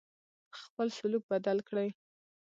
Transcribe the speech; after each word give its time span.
خپل 0.59 0.87
سلوک 0.97 1.23
بدل 1.31 1.57
کړی. 1.69 1.87